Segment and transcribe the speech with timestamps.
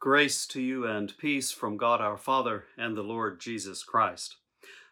[0.00, 4.36] Grace to you and peace from God our Father and the Lord Jesus Christ.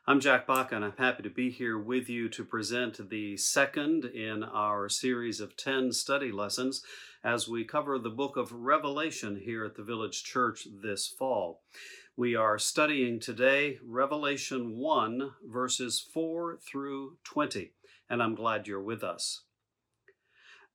[0.04, 4.04] I'm Jack Bach, and I'm happy to be here with you to present the second
[4.04, 6.82] in our series of 10 study lessons
[7.22, 11.62] as we cover the book of Revelation here at the Village Church this fall.
[12.16, 17.70] We are studying today Revelation 1, verses 4 through 20,
[18.10, 19.42] and I'm glad you're with us.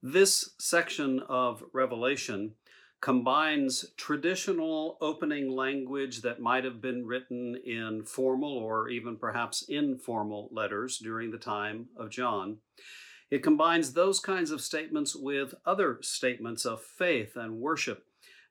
[0.02, 2.54] This section of Revelation
[3.01, 10.47] combines traditional opening language that might have been written in formal or even perhaps informal
[10.51, 12.57] letters during the time of John.
[13.32, 18.06] It combines those kinds of statements with other statements of faith and worship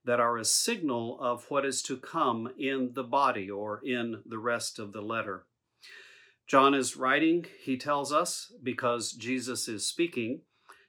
[0.04, 4.38] that are a signal of what is to come in the body or in the
[4.38, 5.44] rest of the letter.
[6.46, 10.40] John is writing, he tells us, because Jesus is speaking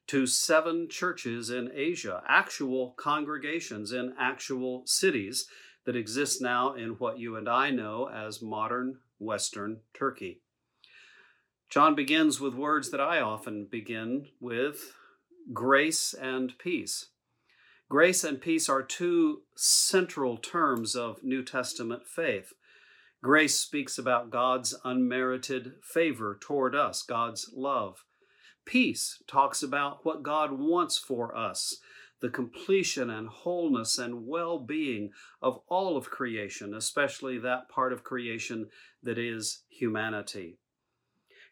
[0.07, 5.45] to seven churches in Asia, actual congregations in actual cities
[5.85, 10.41] that exist now in what you and I know as modern Western Turkey.
[11.69, 14.93] John begins with words that I often begin with
[15.53, 17.07] grace and peace.
[17.89, 22.53] Grace and peace are two central terms of New Testament faith.
[23.23, 28.03] Grace speaks about God's unmerited favor toward us, God's love.
[28.71, 31.75] Peace talks about what God wants for us,
[32.21, 38.05] the completion and wholeness and well being of all of creation, especially that part of
[38.05, 38.69] creation
[39.03, 40.57] that is humanity.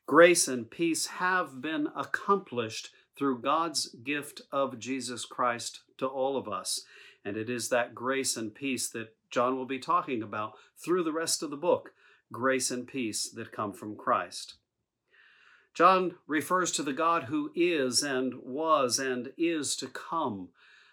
[0.08, 6.47] Grace and peace have been accomplished through God's gift of Jesus Christ to all of
[6.47, 6.84] us.
[7.25, 11.12] And it is that grace and peace that John will be talking about through the
[11.12, 11.92] rest of the book
[12.31, 14.56] grace and peace that come from Christ.
[15.80, 20.49] John refers to the God who is and was and is to come,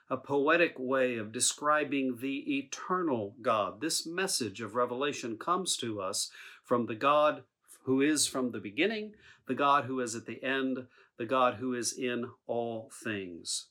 [0.08, 3.80] a poetic way of describing the eternal God.
[3.80, 6.30] This message of Revelation comes to us
[6.62, 7.42] from the God
[7.82, 9.14] who is from the beginning,
[9.48, 10.86] the God who is at the end,
[11.16, 13.66] the God who is in all things.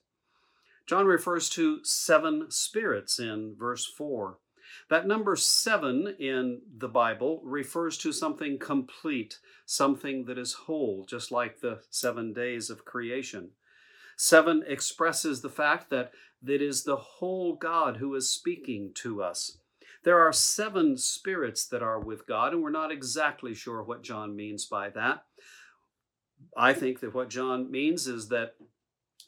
[0.86, 4.38] John refers to seven spirits in verse 4.
[4.90, 11.32] That number seven in the Bible refers to something complete, something that is whole, just
[11.32, 13.52] like the seven days of creation.
[14.18, 16.12] Seven expresses the fact that
[16.46, 19.58] it is the whole God who is speaking to us.
[20.04, 24.36] There are seven spirits that are with God, and we're not exactly sure what John
[24.36, 25.24] means by that.
[26.56, 28.54] I think that what John means is that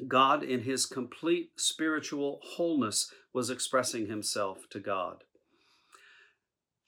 [0.07, 5.23] God, in his complete spiritual wholeness, was expressing himself to God.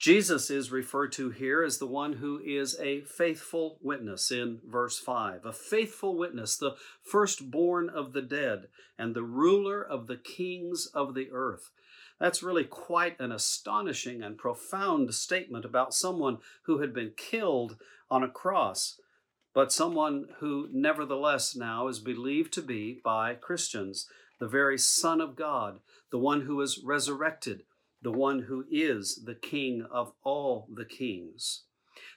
[0.00, 4.98] Jesus is referred to here as the one who is a faithful witness in verse
[4.98, 5.44] 5.
[5.44, 8.68] A faithful witness, the firstborn of the dead
[8.98, 11.70] and the ruler of the kings of the earth.
[12.18, 17.76] That's really quite an astonishing and profound statement about someone who had been killed
[18.10, 18.98] on a cross,
[19.52, 24.08] but someone who nevertheless now is believed to be by Christians
[24.38, 27.64] the very Son of God, the one who is resurrected
[28.02, 31.64] the one who is the King of all the kings.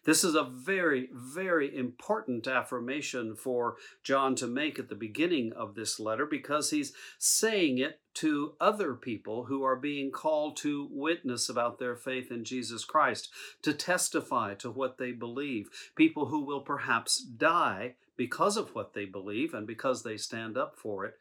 [0.05, 5.75] This is a very, very important affirmation for John to make at the beginning of
[5.75, 11.49] this letter because he's saying it to other people who are being called to witness
[11.49, 13.29] about their faith in Jesus Christ,
[13.61, 19.05] to testify to what they believe, people who will perhaps die because of what they
[19.05, 21.15] believe and because they stand up for it,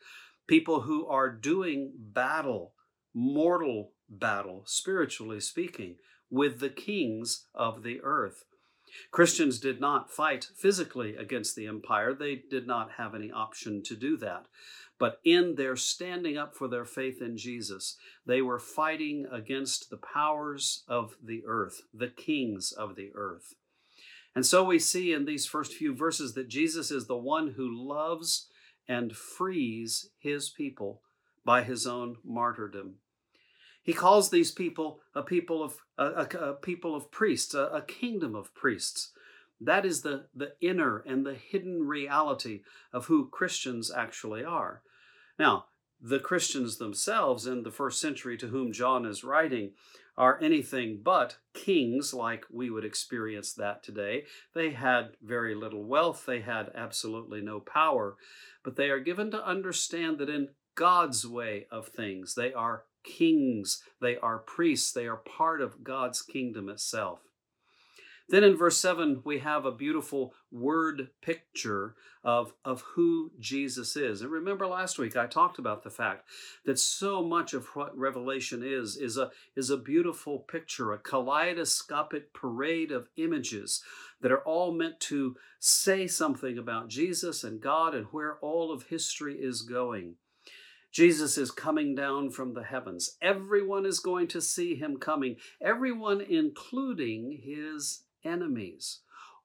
[0.47, 2.75] people who are doing battle,
[3.15, 5.97] mortal battle, spiritually speaking,
[6.31, 8.45] with the kings of the earth.
[9.11, 13.97] Christians did not fight physically against the empire, they did not have any option to
[13.97, 14.47] do that.
[14.99, 17.97] But in their standing up for their faith in Jesus,
[18.27, 23.55] they were fighting against the powers of the earth, the kings of the earth.
[24.35, 27.69] And so we see in these first few verses that Jesus is the one who
[27.69, 28.49] loves
[28.89, 31.03] and frees his people
[31.45, 32.97] by his own martyrdom.
[33.83, 37.83] He calls these people a people of a, a, a people of priests, a, a
[37.83, 39.13] kingdom of priests.
[39.61, 42.63] That is the, the inner and the hidden reality
[42.93, 44.83] of who Christians actually are.
[45.39, 45.67] Now,
[46.01, 49.73] the Christians themselves in the first century to whom John is writing
[50.17, 54.25] are anything but kings like we would experience that today.
[54.55, 58.17] They had very little wealth, they had absolutely no power,
[58.63, 63.83] but they are given to understand that in God's way of things, they are kings,
[64.01, 67.21] they are priests, they are part of God's kingdom itself.
[68.29, 74.23] Then in verse 7, we have a beautiful word picture of, of who Jesus is.
[74.23, 76.29] And remember last week I talked about the fact
[76.65, 82.33] that so much of what Revelation is is a, is a beautiful picture, a kaleidoscopic
[82.33, 83.83] parade of images
[84.21, 88.85] that are all meant to say something about Jesus and God and where all of
[88.85, 90.15] history is going.
[90.93, 93.17] Jesus is coming down from the heavens.
[93.23, 99.01] Everyone is going to see him coming, everyone, including his enemies.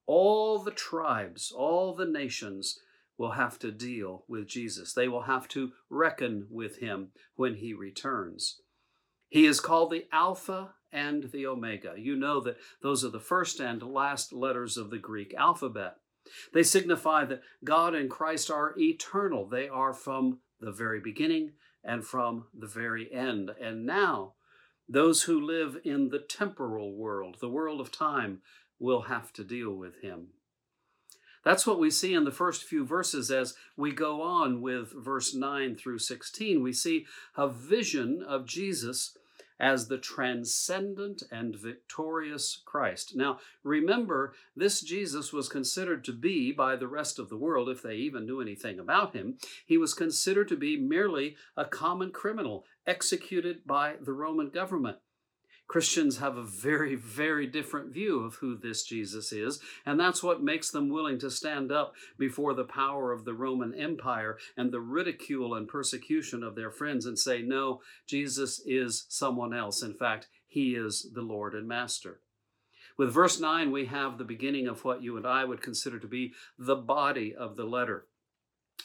[0.05, 2.79] All the tribes, all the nations
[3.17, 4.93] will have to deal with Jesus.
[4.93, 8.61] They will have to reckon with him when he returns.
[9.29, 11.93] He is called the Alpha and the Omega.
[11.97, 15.95] You know that those are the first and last letters of the Greek alphabet.
[16.53, 19.47] They signify that God and Christ are eternal.
[19.47, 21.51] They are from the very beginning
[21.83, 23.51] and from the very end.
[23.61, 24.33] And now,
[24.89, 28.41] those who live in the temporal world, the world of time,
[28.79, 30.29] will have to deal with him.
[31.43, 35.33] That's what we see in the first few verses as we go on with verse
[35.33, 36.61] 9 through 16.
[36.61, 37.05] We see
[37.37, 39.17] a vision of Jesus
[39.59, 43.15] as the transcendent and victorious Christ.
[43.15, 47.81] Now, remember, this Jesus was considered to be, by the rest of the world, if
[47.81, 52.65] they even knew anything about him, he was considered to be merely a common criminal
[52.85, 54.97] executed by the Roman government.
[55.67, 60.41] Christians have a very, very different view of who this Jesus is, and that's what
[60.41, 64.79] makes them willing to stand up before the power of the Roman Empire and the
[64.79, 69.83] ridicule and persecution of their friends and say, No, Jesus is someone else.
[69.83, 72.21] In fact, he is the Lord and Master.
[72.97, 76.07] With verse 9, we have the beginning of what you and I would consider to
[76.07, 78.07] be the body of the letter.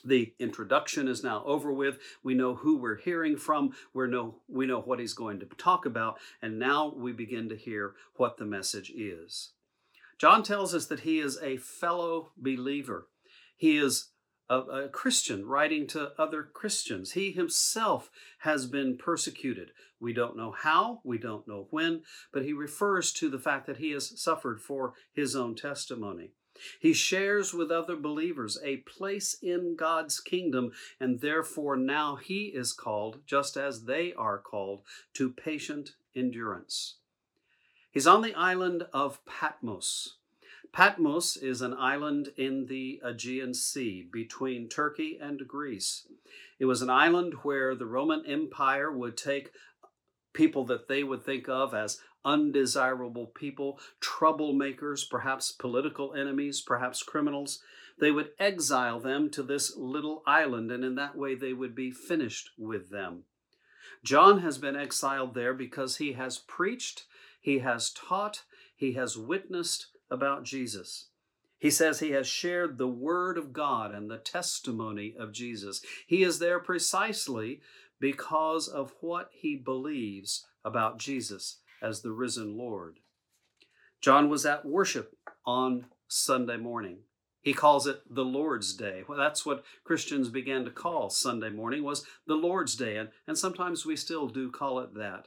[0.05, 1.99] The introduction is now over with.
[2.23, 3.73] We know who we're hearing from.
[3.95, 6.19] We know, we know what he's going to talk about.
[6.41, 9.53] And now we begin to hear what the message is.
[10.19, 13.09] John tells us that he is a fellow believer.
[13.57, 14.11] He is
[14.49, 17.13] a, a, Christian writing to other Christians.
[17.13, 18.11] He himself
[18.41, 19.71] has been persecuted.
[20.01, 22.03] We don't know how, we don't know when,
[22.33, 26.33] but he refers to the fact that he has suffered for his own testimony.
[26.79, 32.73] He shares with other believers a place in God's kingdom, and therefore now he is
[32.73, 34.83] called, just as they are called,
[35.15, 36.97] to patient endurance.
[37.91, 40.17] He's on the island of Patmos.
[40.73, 46.07] Patmos is an island in the Aegean Sea between Turkey and Greece.
[46.59, 49.51] It was an island where the Roman Empire would take
[50.33, 57.61] people that they would think of as undesirable people, troublemakers, perhaps political enemies, perhaps criminals.
[57.99, 61.91] They would exile them to this little island, and in that way they would be
[61.91, 63.25] finished with them.
[64.05, 67.05] John has been exiled there because he has preached,
[67.41, 68.43] he has taught,
[68.75, 71.09] he has witnessed about Jesus.
[71.59, 75.81] He says he has shared the word of God and the testimony of Jesus.
[76.07, 77.61] He is there precisely
[78.01, 83.01] because of what he believes about Jesus as the risen Lord.
[84.01, 86.99] John was at worship on Sunday morning.
[87.43, 89.03] He calls it the Lord's Day.
[89.07, 93.37] Well, that's what Christians began to call Sunday morning was the Lord's Day, and, and
[93.37, 95.27] sometimes we still do call it that.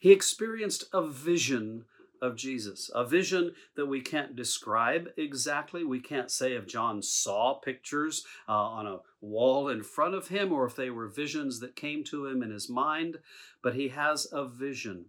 [0.00, 1.84] He experienced a vision
[2.20, 5.84] of Jesus, a vision that we can't describe exactly.
[5.84, 10.52] We can't say if John saw pictures uh, on a wall in front of him
[10.52, 13.18] or if they were visions that came to him in his mind,
[13.62, 15.06] but he has a vision.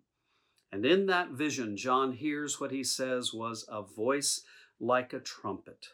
[0.71, 4.43] And in that vision, John hears what he says was a voice
[4.79, 5.87] like a trumpet.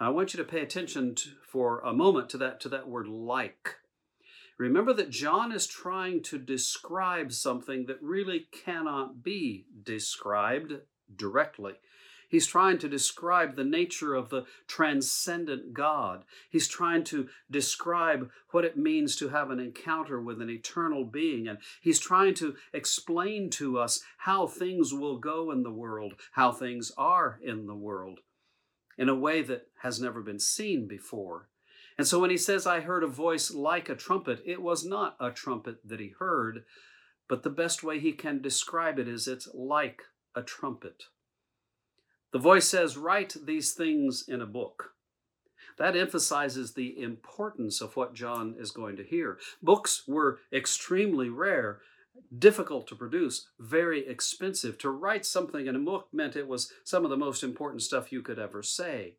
[0.00, 2.88] Now, I want you to pay attention to, for a moment to that, to that
[2.88, 3.76] word like.
[4.58, 10.74] Remember that John is trying to describe something that really cannot be described
[11.14, 11.74] directly.
[12.34, 16.24] He's trying to describe the nature of the transcendent God.
[16.50, 21.46] He's trying to describe what it means to have an encounter with an eternal being.
[21.46, 26.50] And he's trying to explain to us how things will go in the world, how
[26.50, 28.18] things are in the world,
[28.98, 31.48] in a way that has never been seen before.
[31.96, 35.14] And so when he says, I heard a voice like a trumpet, it was not
[35.20, 36.64] a trumpet that he heard,
[37.28, 40.02] but the best way he can describe it is it's like
[40.34, 41.04] a trumpet.
[42.34, 44.94] The voice says, Write these things in a book.
[45.78, 49.38] That emphasizes the importance of what John is going to hear.
[49.62, 51.80] Books were extremely rare,
[52.36, 54.78] difficult to produce, very expensive.
[54.78, 58.10] To write something in a book meant it was some of the most important stuff
[58.10, 59.14] you could ever say.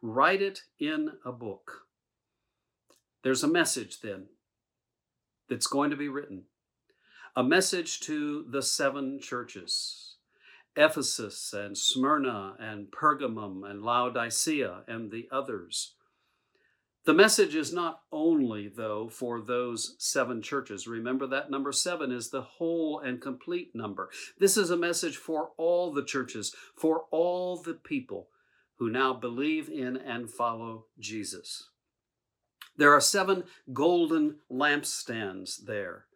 [0.00, 1.88] Write it in a book.
[3.24, 4.26] There's a message then
[5.48, 6.44] that's going to be written
[7.34, 10.05] a message to the seven churches
[10.76, 15.94] Ephesus and Smyrna and Pergamum and Laodicea and the others.
[17.06, 20.88] The message is not only, though, for those seven churches.
[20.88, 24.10] Remember that number seven is the whole and complete number.
[24.40, 28.28] This is a message for all the churches, for all the people
[28.78, 31.70] who now believe in and follow Jesus.
[32.76, 36.06] There are seven golden lampstands there.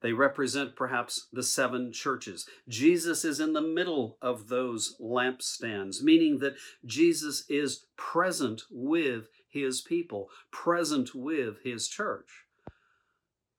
[0.00, 2.46] They represent perhaps the seven churches.
[2.68, 9.80] Jesus is in the middle of those lampstands, meaning that Jesus is present with his
[9.80, 12.44] people, present with his church.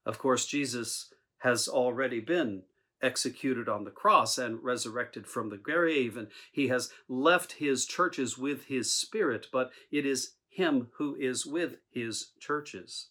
[0.06, 2.62] Of course, Jesus has already been
[3.02, 8.38] executed on the cross and resurrected from the grave, and he has left his churches
[8.38, 13.08] with his spirit, but it is him who is with his churches.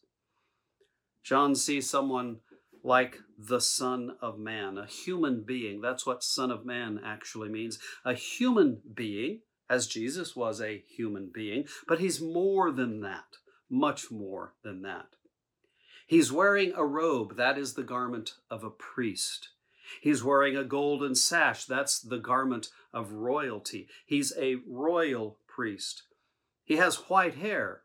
[1.24, 2.38] John sees someone
[2.84, 5.82] like the Son of Man, a human being.
[5.82, 7.80] That's what Son of Man actually means.
[8.06, 13.38] A human being, as Jesus was a human being, but he's more than that,
[13.70, 15.08] much more than that.
[16.08, 19.50] He's wearing a robe, that is the garment of a priest.
[20.02, 23.88] He's wearing a golden sash, that's the garment of royalty.
[24.06, 26.04] He's a royal priest.
[26.64, 27.82] He has white hair.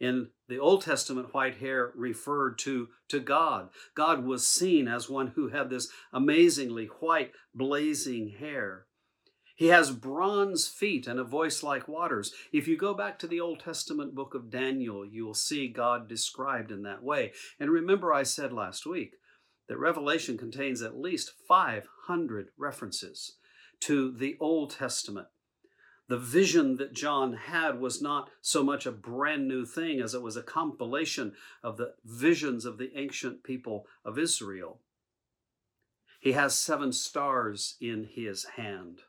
[0.00, 3.70] In the Old Testament, white hair referred to, to God.
[3.94, 8.86] God was seen as one who had this amazingly white, blazing hair.
[9.56, 12.32] He has bronze feet and a voice like waters.
[12.52, 16.08] If you go back to the Old Testament book of Daniel, you will see God
[16.08, 17.32] described in that way.
[17.60, 19.12] And remember, I said last week
[19.68, 23.36] that Revelation contains at least 500 references
[23.80, 25.28] to the Old Testament.
[26.08, 30.22] The vision that John had was not so much a brand new thing as it
[30.22, 34.80] was a compilation of the visions of the ancient people of Israel.
[36.20, 39.02] He has seven stars in his hand.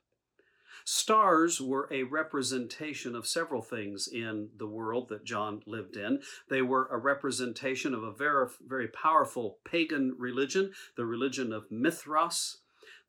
[0.83, 6.21] Stars were a representation of several things in the world that John lived in.
[6.49, 12.57] They were a representation of a very, very powerful pagan religion, the religion of Mithras.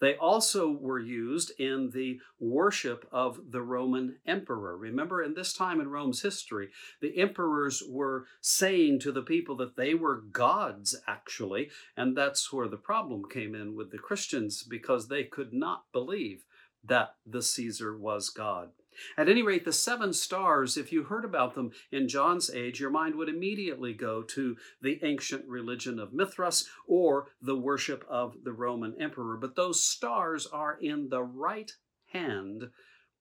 [0.00, 4.76] They also were used in the worship of the Roman emperor.
[4.76, 9.76] Remember, in this time in Rome's history, the emperors were saying to the people that
[9.76, 15.08] they were gods, actually, and that's where the problem came in with the Christians because
[15.08, 16.44] they could not believe
[16.84, 18.70] that the Caesar was God.
[19.16, 22.90] At any rate, the seven stars, if you heard about them in John's age, your
[22.90, 28.52] mind would immediately go to the ancient religion of Mithras or the worship of the
[28.52, 29.36] Roman emperor.
[29.36, 31.72] But those stars are in the right
[32.12, 32.70] hand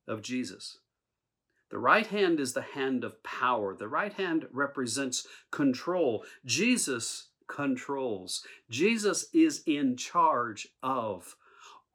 [0.08, 0.80] of Jesus.
[1.70, 3.76] The right hand is the hand of power.
[3.76, 6.24] The right hand represents control.
[6.46, 8.44] Jesus controls.
[8.70, 11.36] Jesus is in charge of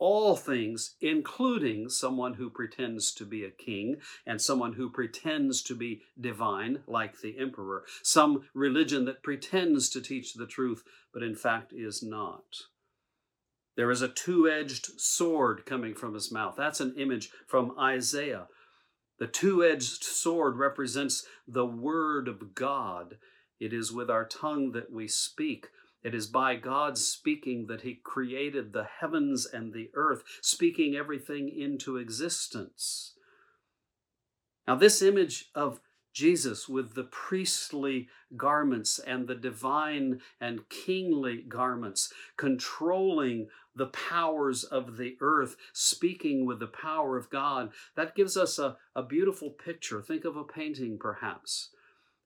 [0.00, 5.74] all things, including someone who pretends to be a king and someone who pretends to
[5.76, 11.36] be divine, like the emperor, some religion that pretends to teach the truth, but in
[11.36, 12.62] fact is not.
[13.76, 16.54] There is a two edged sword coming from his mouth.
[16.56, 18.48] That's an image from Isaiah.
[19.18, 23.18] The two edged sword represents the word of God.
[23.60, 25.68] It is with our tongue that we speak
[26.02, 31.48] it is by God's speaking that He created the heavens and the earth, speaking everything
[31.48, 33.14] into existence.
[34.66, 35.80] Now, this image of
[36.12, 44.96] Jesus with the priestly garments and the divine and kingly garments, controlling the powers of
[44.96, 50.02] the earth, speaking with the power of God, that gives us a, a beautiful picture.
[50.02, 51.70] Think of a painting, perhaps,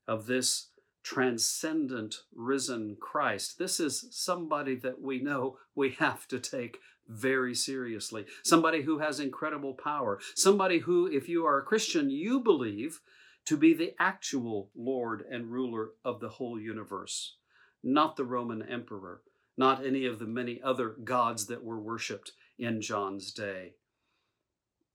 [0.08, 0.68] of this
[1.04, 3.58] transcendent risen Christ.
[3.58, 8.25] This is somebody that we know we have to take very seriously.
[8.42, 10.18] Somebody who has incredible power.
[10.34, 13.00] Somebody who, if you are a Christian, you believe
[13.44, 17.37] to be the actual Lord and ruler of the whole universe,
[17.82, 19.20] not the Roman emperor,
[19.56, 23.75] not any of the many other gods that were worshiped in John's day.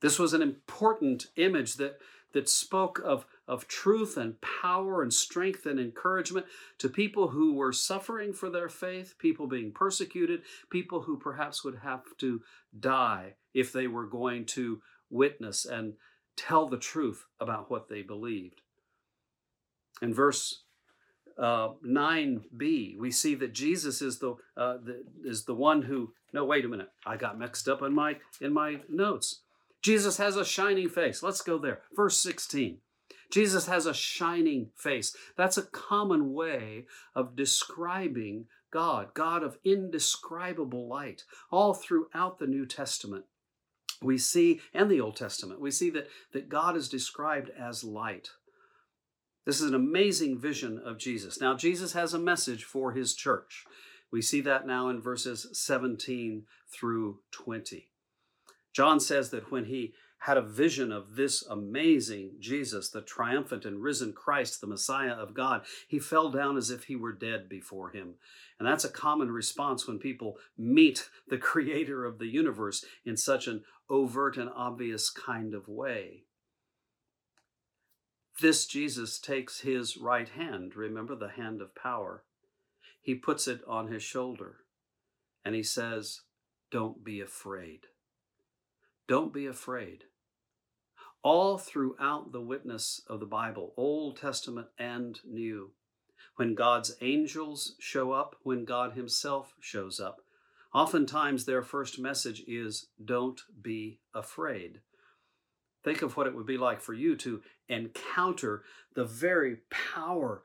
[0.01, 1.99] This was an important image that,
[2.33, 6.45] that spoke of of truth and power and strength and encouragement
[6.77, 11.79] to people who were suffering for their faith, people being persecuted, people who perhaps would
[11.79, 12.41] have to
[12.79, 15.93] die if they were going to witness and
[16.37, 18.61] tell the truth about what they believed.
[19.99, 20.63] In verse
[21.37, 26.13] uh, 9b, we see that Jesus is the, uh, the is the one who.
[26.31, 26.89] No, wait a minute.
[27.05, 29.41] I got mixed up in my in my notes.
[29.81, 31.23] Jesus has a shining face.
[31.23, 31.81] Let's go there.
[31.95, 32.79] Verse 16.
[33.31, 35.15] Jesus has a shining face.
[35.37, 42.65] That's a common way of describing God, God of indescribable light, all throughout the New
[42.65, 43.25] Testament.
[44.01, 48.29] we see, and the Old Testament, we see that, that God is described as light.
[49.45, 51.41] This is an amazing vision of Jesus.
[51.41, 53.65] Now, Jesus has a message for his church.
[54.11, 57.89] We see that now in verses 17 through 20.
[58.79, 63.83] John says that when he had a vision of this amazing Jesus, the triumphant and
[63.83, 67.89] risen Christ, the Messiah of God, he fell down as if he were dead before
[67.89, 68.13] him.
[68.57, 73.47] And that's a common response when people meet the creator of the universe in such
[73.47, 76.23] an overt and obvious kind of way.
[78.39, 82.23] This Jesus takes his right hand, remember the hand of power.
[83.01, 84.59] He puts it on his shoulder
[85.43, 86.21] and he says,
[86.71, 87.87] Don't be afraid.
[89.09, 90.03] Don't be afraid.
[91.23, 95.71] All throughout the witness of the Bible, Old Testament and New,
[96.35, 100.17] when God's angels show up, when God Himself shows up,
[100.75, 104.81] oftentimes their first message is, Don't be afraid.
[105.83, 108.61] Think of what it would be like for you to encounter
[108.93, 110.43] the very power,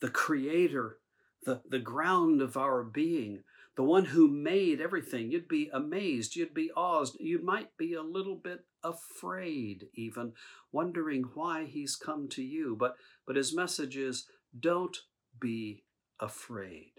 [0.00, 0.98] the Creator,
[1.46, 3.44] the, the ground of our being,
[3.76, 8.02] the one who made everything, you'd be amazed, you'd be awed, you might be a
[8.02, 10.32] little bit afraid, even
[10.70, 12.76] wondering why he's come to you.
[12.78, 12.94] But,
[13.26, 14.26] but his message is
[14.58, 14.96] don't
[15.40, 15.82] be
[16.20, 16.92] afraid.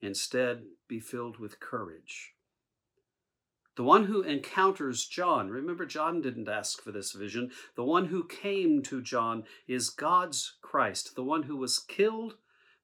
[0.00, 2.32] Instead, be filled with courage.
[3.74, 7.50] The one who encounters John, remember, John didn't ask for this vision.
[7.74, 12.34] The one who came to John is God's Christ, the one who was killed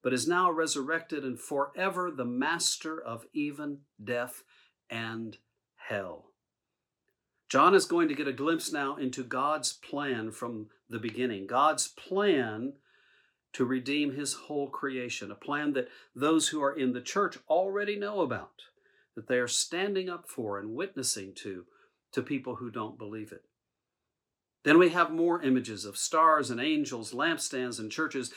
[0.02, 4.42] but is now resurrected and forever the master of even death
[4.88, 5.36] and
[5.76, 6.26] hell.
[7.48, 11.46] John is going to get a glimpse now into God's plan from the beginning.
[11.46, 12.74] God's plan
[13.54, 17.96] to redeem his whole creation, a plan that those who are in the church already
[17.96, 18.62] know about,
[19.16, 21.64] that they are standing up for and witnessing to,
[22.12, 23.44] to people who don't believe it.
[24.64, 28.32] Then we have more images of stars and angels, lampstands and churches.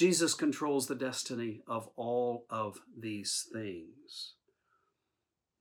[0.00, 4.32] Jesus controls the destiny of all of these things.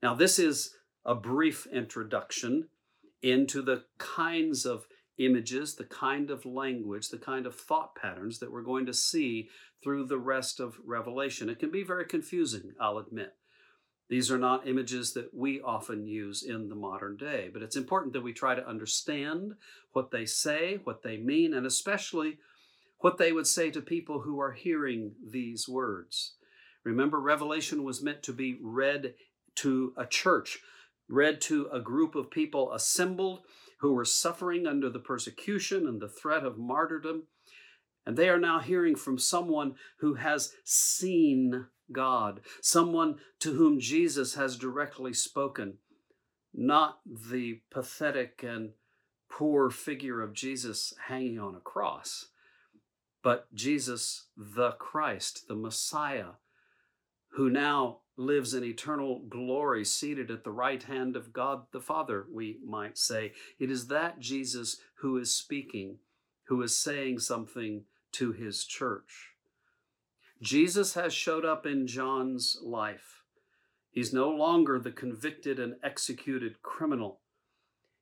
[0.02, 2.70] Now, this is a brief introduction
[3.22, 4.88] into the kinds of
[5.18, 9.50] images, the kind of language, the kind of thought patterns that we're going to see
[9.84, 11.50] through the rest of Revelation.
[11.50, 13.34] It can be very confusing, I'll admit.
[14.08, 18.14] These are not images that we often use in the modern day, but it's important
[18.14, 19.56] that we try to understand
[19.92, 22.38] what they say, what they mean, and especially
[23.00, 26.36] what they would say to people who are hearing these words.
[26.84, 29.16] Remember, Revelation was meant to be read
[29.56, 30.60] to a church,
[31.08, 33.42] read to a group of people assembled
[33.80, 37.24] who were suffering under the persecution and the threat of martyrdom.
[38.06, 44.36] And they are now hearing from someone who has seen God, someone to whom Jesus
[44.36, 45.78] has directly spoken,
[46.54, 48.72] not the pathetic and
[49.30, 52.28] poor figure of Jesus hanging on a cross
[53.22, 56.34] but Jesus the Christ, the Messiah,
[57.34, 62.26] who now lives in eternal glory, seated at the right hand of God the Father,
[62.32, 63.34] we might say.
[63.60, 66.00] It is that Jesus who is speaking,
[66.46, 69.30] who is saying something to his church.
[70.42, 73.24] Jesus has showed up in John's life.
[73.92, 77.20] He's no longer the convicted and executed criminal.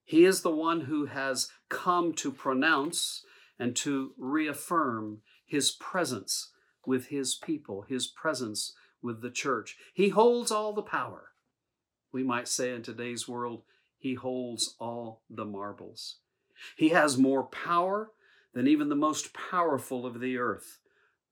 [0.03, 3.23] He is the one who has come to pronounce
[3.59, 6.51] and to reaffirm his presence
[6.85, 9.77] with his people, his presence with the church.
[9.93, 11.29] He holds all the power.
[12.11, 13.63] We might say in today's world,
[13.97, 16.17] he holds all the marbles.
[16.75, 18.11] He has more power
[18.53, 20.79] than even the most powerful of the earth,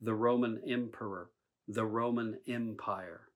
[0.01, 1.29] the Roman emperor,
[1.67, 3.29] the Roman Empire.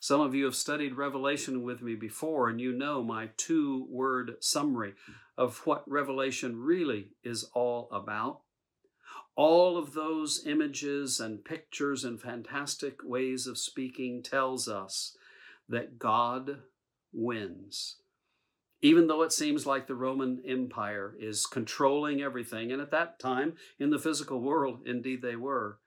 [0.00, 4.36] Some of you have studied Revelation with me before, and you know my two word
[4.40, 4.94] summary
[5.36, 8.40] of what Revelation really is all about.
[9.34, 15.16] All of those images and pictures and fantastic ways of speaking tells us
[15.68, 16.62] that God
[17.12, 17.96] wins.
[18.82, 23.54] Even though it seems like the Roman Empire is controlling everything, and at that time
[23.78, 25.78] in the physical world, indeed they were.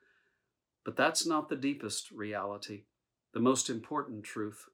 [0.83, 2.83] But that's not the deepest reality,
[3.33, 4.65] the most important truth.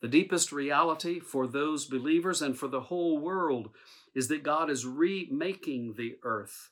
[0.00, 3.70] The deepest reality for those believers and for the whole world
[4.14, 6.70] is that God is remaking the earth.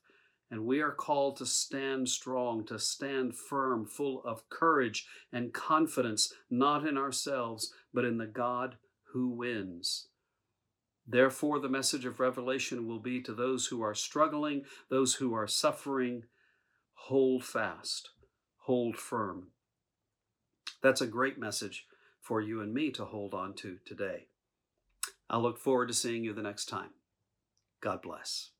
[0.51, 6.33] And we are called to stand strong, to stand firm, full of courage and confidence,
[6.51, 8.77] not in ourselves, but in the God
[9.13, 10.09] who wins.
[11.07, 15.47] Therefore, the message of Revelation will be to those who are struggling, those who are
[15.47, 16.25] suffering
[16.95, 18.11] hold fast,
[18.65, 19.49] hold firm.
[20.85, 21.87] That's a great message
[22.21, 24.27] for you and me to hold on to today.
[25.31, 26.91] I look forward to seeing you the next time.
[27.81, 28.51] God bless.